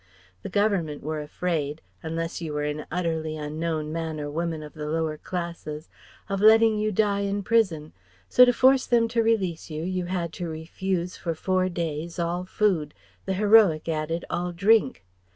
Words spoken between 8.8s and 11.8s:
them to release you, you had first to refuse for four